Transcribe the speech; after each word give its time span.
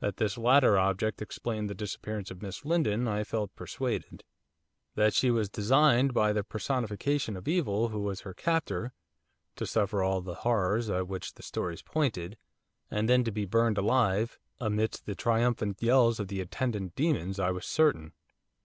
That 0.00 0.16
this 0.16 0.36
latter 0.36 0.76
object 0.76 1.22
explained 1.22 1.70
the 1.70 1.74
disappearance 1.76 2.32
of 2.32 2.42
Miss 2.42 2.64
Lindon 2.64 3.06
I 3.06 3.22
felt 3.22 3.54
persuaded. 3.54 4.24
That 4.96 5.14
she 5.14 5.30
was 5.30 5.48
designed 5.48 6.12
by 6.12 6.32
the 6.32 6.42
personification 6.42 7.36
of 7.36 7.46
evil 7.46 7.90
who 7.90 8.00
was 8.00 8.22
her 8.22 8.34
captor, 8.34 8.92
to 9.54 9.64
suffer 9.64 10.02
all 10.02 10.20
the 10.20 10.34
horrors 10.42 10.90
at 10.90 11.06
which 11.06 11.34
the 11.34 11.44
stories 11.44 11.80
pointed, 11.82 12.36
and 12.90 13.08
then 13.08 13.22
to 13.22 13.30
be 13.30 13.44
burned 13.44 13.78
alive, 13.78 14.36
amidst 14.58 15.06
the 15.06 15.14
triumphant 15.14 15.80
yells 15.80 16.18
of 16.18 16.26
the 16.26 16.40
attendant 16.40 16.96
demons, 16.96 17.38
I 17.38 17.52
was 17.52 17.64
certain. 17.64 18.14